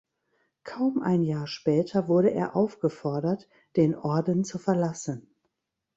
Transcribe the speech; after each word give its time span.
Kaum 0.63 1.03
ein 1.03 1.21
Jahr 1.21 1.45
später 1.45 2.07
wurde 2.07 2.31
er 2.31 2.55
aufgefordert, 2.55 3.47
den 3.75 3.93
Orden 3.93 4.43
zu 4.43 4.57
verlassen. 4.57 5.27